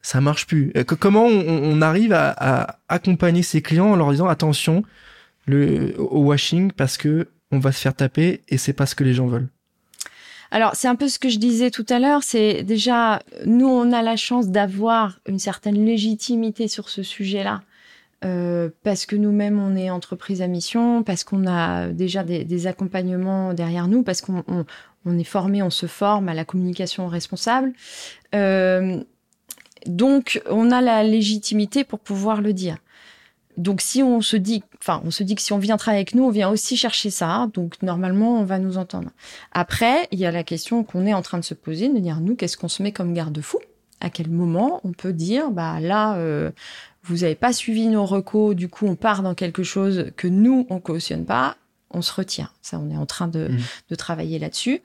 [0.00, 0.70] ça marche plus.
[0.76, 4.84] Euh, comment on, arrive à, à, accompagner ses clients en leur disant attention
[5.50, 9.14] au washing parce que on va se faire taper et c'est pas ce que les
[9.14, 9.48] gens veulent.
[10.50, 12.22] Alors, c'est un peu ce que je disais tout à l'heure.
[12.22, 17.62] C'est déjà, nous, on a la chance d'avoir une certaine légitimité sur ce sujet-là.
[18.24, 23.52] Euh, parce que nous-mêmes, on est entreprise à mission, parce qu'on a déjà des, accompagnements
[23.52, 24.64] derrière nous, parce qu'on on,
[25.04, 27.72] on est formé, on se forme à la communication responsable.
[28.34, 29.02] Euh,
[29.86, 32.78] donc, on a la légitimité pour pouvoir le dire.
[33.56, 36.14] Donc, si on se dit, enfin, on se dit que si on vient travailler avec
[36.14, 37.48] nous, on vient aussi chercher ça.
[37.54, 39.10] Donc, normalement, on va nous entendre.
[39.52, 42.20] Après, il y a la question qu'on est en train de se poser, de dire,
[42.20, 43.58] nous, qu'est-ce qu'on se met comme garde-fou?
[44.00, 46.50] À quel moment on peut dire, bah là, euh,
[47.04, 50.66] vous n'avez pas suivi nos recos, du coup, on part dans quelque chose que nous,
[50.68, 51.56] on cautionne pas,
[51.90, 52.50] on se retient.
[52.60, 53.58] Ça, on est en train de, mmh.
[53.90, 54.82] de travailler là-dessus.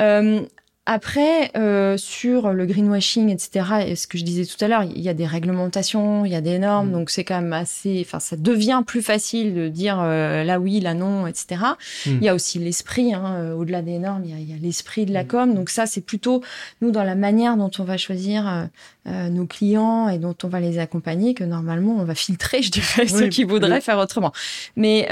[0.00, 0.40] Euh,
[0.88, 5.00] après, euh, sur le greenwashing, etc., et ce que je disais tout à l'heure, il
[5.00, 6.92] y a des réglementations, il y a des normes, mm.
[6.92, 10.78] donc c'est quand même assez, enfin, ça devient plus facile de dire euh, là oui,
[10.78, 11.62] là non, etc.
[12.06, 12.10] Mm.
[12.10, 14.52] Il y a aussi l'esprit, hein, euh, au-delà des normes, il y a, il y
[14.52, 15.26] a l'esprit de la mm.
[15.26, 16.40] com, donc ça c'est plutôt
[16.80, 18.68] nous dans la manière dont on va choisir
[19.08, 22.70] euh, nos clients et dont on va les accompagner que normalement on va filtrer, je
[22.70, 24.32] dirais, ceux qui voudraient faire autrement.
[24.76, 25.08] Mais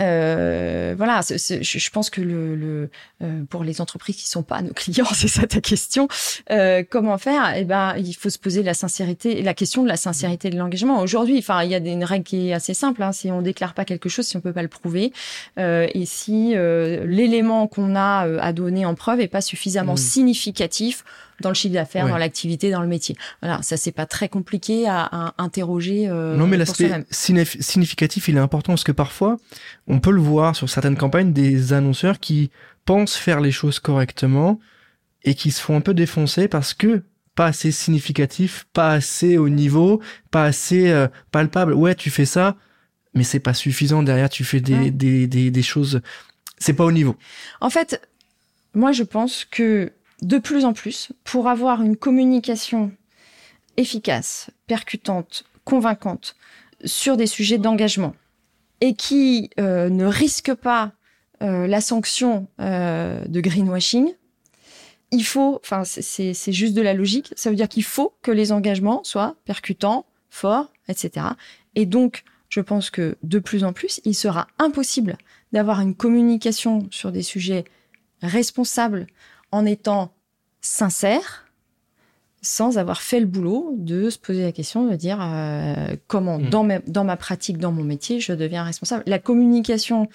[0.00, 2.90] euh, voilà, je pense que le, le
[3.22, 6.08] euh, pour les entreprises qui sont pas nos clients, c'est ça ta question.
[6.50, 7.54] Euh, comment faire?
[7.56, 11.00] Eh ben, il faut se poser la sincérité, la question de la sincérité de l'engagement.
[11.00, 13.02] Aujourd'hui, enfin, il y a une règle qui est assez simple.
[13.02, 15.12] Hein, si on déclare pas quelque chose, si on peut pas le prouver,
[15.58, 19.98] euh, et si euh, l'élément qu'on a à donner en preuve est pas suffisamment mmh.
[19.98, 21.04] significatif
[21.40, 23.16] dans le chiffre d'affaires, dans l'activité, dans le métier.
[23.42, 26.08] Voilà, ça c'est pas très compliqué à, à interroger.
[26.08, 29.36] Euh, non, mais l'aspect significatif, il est important parce que parfois,
[29.86, 32.50] on peut le voir sur certaines campagnes, des annonceurs qui
[32.84, 34.60] pensent faire les choses correctement
[35.24, 37.02] et qui se font un peu défoncer parce que
[37.34, 41.74] pas assez significatif, pas assez au niveau, pas assez euh, palpable.
[41.74, 42.56] Ouais, tu fais ça,
[43.12, 44.02] mais c'est pas suffisant.
[44.02, 46.00] Derrière, tu fais des, des, des, des choses.
[46.58, 47.16] C'est pas au niveau.
[47.60, 48.08] En fait,
[48.72, 49.92] moi, je pense que
[50.22, 52.92] de plus en plus pour avoir une communication
[53.76, 56.36] efficace, percutante, convaincante
[56.84, 58.14] sur des sujets d'engagement
[58.80, 60.92] et qui euh, ne risque pas
[61.42, 64.14] euh, la sanction euh, de greenwashing,
[65.12, 68.52] il faut, enfin c'est juste de la logique, ça veut dire qu'il faut que les
[68.52, 71.26] engagements soient percutants, forts, etc.
[71.74, 75.16] Et donc, je pense que de plus en plus, il sera impossible
[75.52, 77.64] d'avoir une communication sur des sujets
[78.22, 79.06] responsables
[79.52, 80.12] en étant
[80.60, 81.46] sincère,
[82.42, 86.50] sans avoir fait le boulot de se poser la question de dire euh, comment mmh.
[86.50, 89.02] dans, ma, dans ma pratique, dans mon métier, je deviens responsable.
[89.06, 90.08] La communication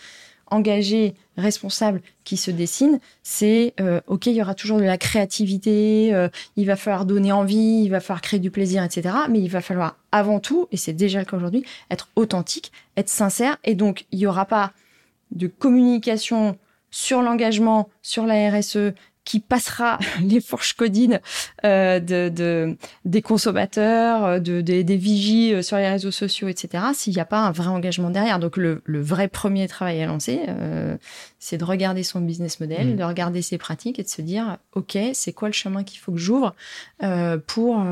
[0.52, 6.13] engagée, responsable qui se dessine, c'est euh, ok, il y aura toujours de la créativité,
[6.13, 9.15] euh, il va falloir donner envie, il va falloir créer du plaisir, etc.
[9.30, 13.10] Mais il va falloir avant tout, et c'est déjà le cas aujourd'hui, être authentique, être
[13.10, 14.74] sincère, et donc il y aura pas
[15.32, 16.58] de communication
[16.91, 18.94] sur l'engagement, sur la RSE
[19.25, 21.19] qui passera les fourches codines
[21.63, 26.84] euh, de, de, des consommateurs, euh, de, des, vigies euh, sur les réseaux sociaux, etc.,
[26.93, 28.39] s'il n'y a pas un vrai engagement derrière.
[28.39, 30.97] Donc le, le vrai premier travail à lancer, euh,
[31.39, 32.95] c'est de regarder son business model, mmh.
[32.95, 36.12] de regarder ses pratiques et de se dire, OK, c'est quoi le chemin qu'il faut
[36.12, 36.55] que j'ouvre
[37.03, 37.84] euh, pour...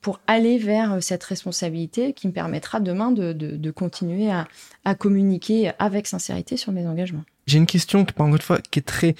[0.00, 4.46] Pour aller vers cette responsabilité qui me permettra demain de, de, de continuer à,
[4.84, 7.24] à communiquer avec sincérité sur mes engagements.
[7.46, 9.14] J'ai une question qui, encore une fois, qui est très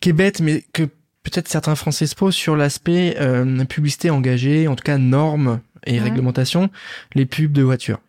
[0.00, 0.84] qui est bête, mais que
[1.22, 5.98] peut-être certains Français se posent sur l'aspect euh, publicité engagée, en tout cas normes et
[5.98, 6.70] réglementation,
[7.14, 8.00] les pubs de voitures.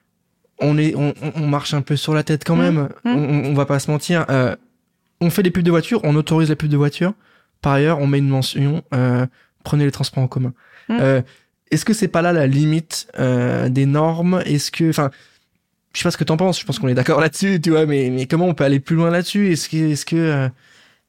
[0.60, 2.62] On est, on, on, marche un peu sur la tête quand mmh.
[2.62, 2.89] même.
[3.04, 3.10] Mmh.
[3.10, 4.25] On, on, va pas se mentir.
[4.30, 4.56] Euh,
[5.19, 7.13] on fait des pubs de voitures, on autorise les pubs de voitures.
[7.62, 9.25] Par ailleurs, on met une mention euh,
[9.63, 10.54] prenez les transports en commun.
[10.89, 10.97] Mmh.
[10.99, 11.21] Euh,
[11.71, 14.41] Est-ce que c'est pas là la limite euh, des normes?
[14.45, 15.10] Est-ce que, enfin,
[15.93, 16.60] je sais pas ce que t'en penses.
[16.60, 17.86] Je pense qu'on est d'accord là-dessus, tu vois.
[17.86, 19.51] Mais, mais comment on peut aller plus loin là-dessus?
[19.51, 20.49] Est-ce que, est-ce que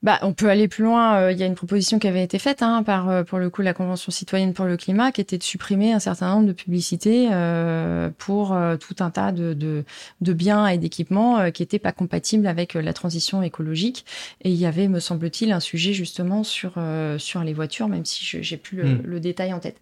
[0.02, 1.16] bah, on peut aller plus loin.
[1.16, 3.50] Euh, il y a une proposition qui avait été faite hein, par, euh, pour le
[3.50, 6.52] coup, la Convention citoyenne pour le climat, qui était de supprimer un certain nombre de
[6.52, 9.84] publicités euh, pour euh, tout un tas de, de,
[10.20, 14.04] de biens et d'équipements qui n'étaient pas compatibles avec la transition écologique.
[14.42, 16.74] Et il y avait, me semble-t-il, un sujet justement sur
[17.18, 19.02] sur les voitures, même si je j'ai plus le, mm.
[19.04, 19.76] le, détail en tête.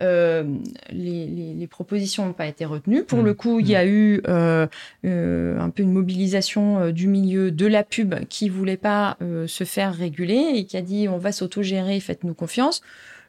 [0.00, 0.42] les,
[0.92, 3.04] les, les, propositions n'ont pas été retenues.
[3.04, 3.24] Pour mm.
[3.24, 3.88] le coup, il y a mm.
[3.88, 9.94] eu un peu une mobilisation du milieu de la pub qui voulait pas se faire
[9.94, 12.82] réguler et qui a dit on va s'autogérer, faites-nous confiance.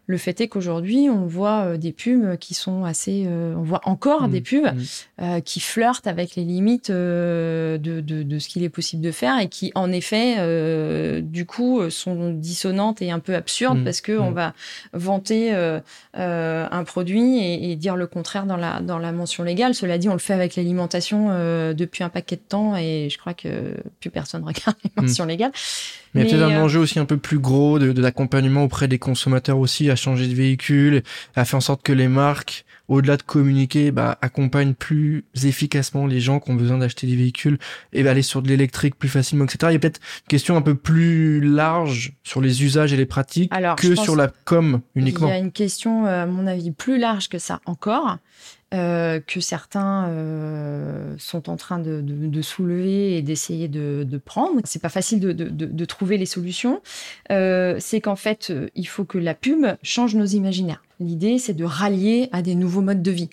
[0.06, 3.80] Le fait est qu'aujourd'hui, on voit euh, des pubs qui sont assez, euh, on voit
[3.86, 4.44] encore des mmh.
[4.44, 4.82] pubs mmh.
[5.22, 9.40] Euh, qui flirtent avec les limites de, de, de, ce qu'il est possible de faire
[9.40, 13.84] et qui, en effet, du coup, sont dissonantes et un peu absurdes mmh.
[13.84, 14.54] parce que on va
[14.92, 15.54] vanter
[16.14, 19.74] un produit et, et, dire le contraire dans la dans la mention légale.
[19.74, 21.30] Cela dit, on le fait avec l'alimentation
[21.74, 25.52] depuis un paquet de temps et je crois que plus personne regarde les mentions légales.
[26.14, 28.64] Mais, il y a peut-être un enjeu aussi un peu plus gros de, de l'accompagnement
[28.64, 31.04] auprès des consommateurs aussi à changer de véhicule,
[31.36, 36.20] à faire en sorte que les marques, au-delà de communiquer, bah, accompagnent plus efficacement les
[36.20, 37.58] gens qui ont besoin d'acheter des véhicules
[37.92, 39.58] et aller sur de l'électrique plus facilement, etc.
[39.70, 43.06] Il y a peut-être une question un peu plus large sur les usages et les
[43.06, 45.28] pratiques que sur la com uniquement.
[45.28, 48.18] Il y a une question, euh, à mon avis, plus large que ça encore.
[48.74, 54.18] Euh, que certains euh, sont en train de, de, de soulever et d'essayer de, de,
[54.18, 54.60] prendre.
[54.64, 56.82] C'est pas facile de, trouver les solutions.
[57.32, 60.82] Euh, c'est qu'en fait, il faut que la pub change nos imaginaires.
[61.04, 63.30] L'idée, c'est de rallier à des nouveaux modes de vie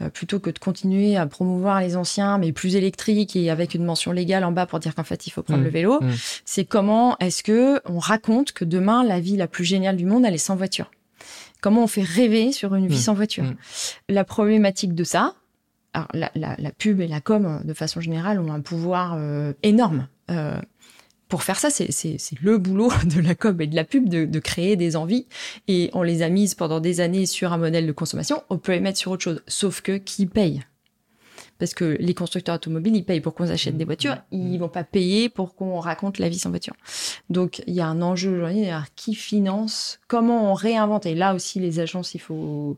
[0.00, 3.84] euh, plutôt que de continuer à promouvoir les anciens mais plus électriques et avec une
[3.84, 5.64] mention légale en bas pour dire qu'en fait il faut prendre mmh.
[5.64, 6.10] le vélo, mmh.
[6.44, 10.24] c'est comment est-ce que on raconte que demain la vie la plus géniale du monde
[10.24, 10.90] elle est sans voiture?
[11.60, 13.00] Comment on fait rêver sur une vie mmh.
[13.00, 13.44] sans voiture?
[14.08, 15.34] La problématique de ça,
[15.92, 19.52] alors la, la, la, pub et la com, de façon générale, ont un pouvoir euh,
[19.62, 20.08] énorme.
[20.30, 20.56] Euh,
[21.32, 21.88] pour faire ça, c'est
[22.42, 25.26] le boulot de la com et de la pub de, de, créer des envies.
[25.66, 28.42] Et on les a mises pendant des années sur un modèle de consommation.
[28.50, 29.42] On peut les mettre sur autre chose.
[29.46, 30.62] Sauf que qui paye?
[31.58, 34.84] Parce que les constructeurs automobiles, ils payent pour qu'on achète des voitures, ils vont pas
[34.84, 36.74] payer pour qu'on raconte la vie sans voiture.
[37.30, 41.06] Donc il y a un enjeu aujourd'hui, qui finance, comment on réinvente.
[41.06, 42.76] Et là aussi, les agences, il faut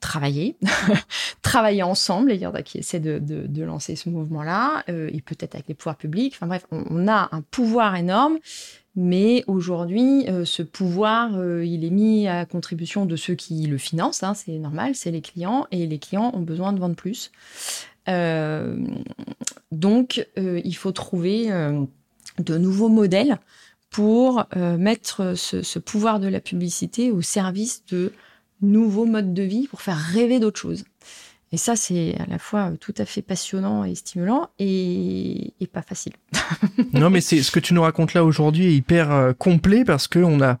[0.00, 0.56] travailler,
[1.52, 2.32] travailler ensemble.
[2.32, 5.74] Il y en a qui essaient de, lancer ce mouvement-là, euh, et peut-être avec les
[5.74, 6.32] pouvoirs publics.
[6.34, 8.38] Enfin bref, on, on a un pouvoir énorme.
[8.94, 13.78] Mais aujourd'hui, euh, ce pouvoir, euh, il est mis à contribution de ceux qui le
[13.78, 17.30] financent, hein, c'est normal, c'est les clients, et les clients ont besoin de vendre plus.
[18.08, 18.76] Euh,
[19.70, 21.48] donc, il faut trouver
[22.38, 23.38] de nouveaux modèles
[23.88, 28.12] pour mettre ce, ce, pouvoir de la publicité au service de
[28.60, 30.84] nouveaux modes de vie, pour faire rêver d'autres choses.
[31.52, 36.12] Et ça, c'est à la fois tout à fait passionnant et stimulant et, pas facile.
[36.92, 40.08] non, mais c'est ce que tu nous racontes là aujourd'hui est hyper euh, complet parce
[40.08, 40.58] que on a,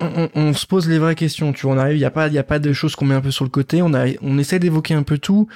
[0.00, 1.52] on, se pose les vraies questions.
[1.52, 3.14] Tu vois, on il y a pas, il y a pas de choses qu'on met
[3.14, 3.82] un peu sur le côté.
[3.82, 5.48] On a, on essaie d'évoquer un peu tout.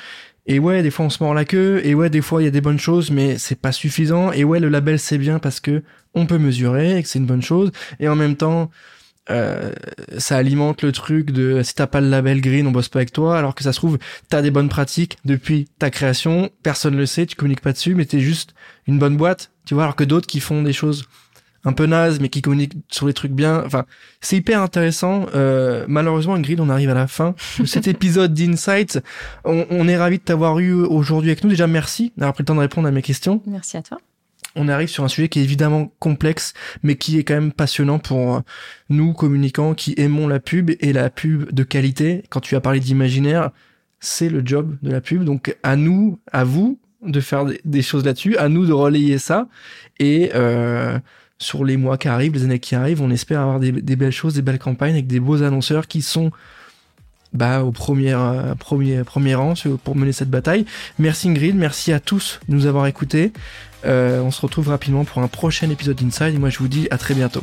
[0.47, 1.81] Et ouais, des fois on se mord la queue.
[1.85, 4.33] Et ouais, des fois il y a des bonnes choses, mais c'est pas suffisant.
[4.33, 5.83] Et ouais, le label c'est bien parce que
[6.15, 7.71] on peut mesurer et que c'est une bonne chose.
[8.01, 8.71] Et en même temps,
[9.31, 9.71] euh,
[10.19, 13.13] ça alimente le truc de si t'as pas le label green, on bosse pas avec
[13.13, 17.07] toi, alors que ça se trouve, t'as des bonnes pratiques depuis ta création, personne le
[17.07, 18.55] sait, tu communiques pas dessus, mais t'es juste
[18.87, 21.05] une bonne boîte, tu vois, alors que d'autres qui font des choses
[21.65, 23.85] un peu nazes, mais qui communiquent sur les trucs bien, enfin,
[24.21, 25.27] c'est hyper intéressant.
[25.35, 28.99] Euh, malheureusement, Ingrid, on arrive à la fin de cet épisode d'Insights.
[29.45, 31.51] On, on est ravi de t'avoir eu aujourd'hui avec nous.
[31.51, 33.41] Déjà, merci d'avoir pris le temps de répondre à mes questions.
[33.47, 33.99] Merci à toi
[34.57, 37.99] on arrive sur un sujet qui est évidemment complexe, mais qui est quand même passionnant
[37.99, 38.41] pour euh,
[38.89, 42.23] nous, communicants, qui aimons la pub et la pub de qualité.
[42.29, 43.51] Quand tu as parlé d'imaginaire,
[44.01, 45.25] c'est le job de la pub.
[45.25, 49.49] Donc à nous, à vous, de faire des choses là-dessus, à nous de relayer ça.
[49.99, 50.99] Et euh,
[51.39, 54.35] sur les mois qui arrivent, les années qui arrivent, on espère avoir des, belles choses,
[54.35, 56.31] des belles campagnes avec des beaux annonceurs qui sont
[57.33, 60.67] bah, au premier, euh, premier, premier rang pour mener cette bataille.
[60.99, 63.33] Merci Ingrid, merci à tous de nous avoir écoutés.
[63.85, 66.87] Euh, on se retrouve rapidement pour un prochain épisode d'Inside et moi je vous dis
[66.91, 67.43] à très bientôt.